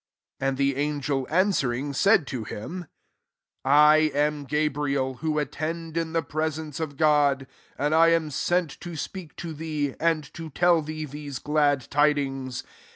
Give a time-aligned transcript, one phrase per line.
[0.41, 2.87] ^ 19 And the angel an weringf said to fdm^"
[3.65, 7.45] lam Ga» riel^ who attend in the presence f Oods
[7.77, 12.63] and I am sent to speak XieSf and to tell thee these glad dings.